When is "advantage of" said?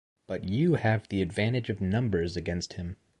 1.21-1.79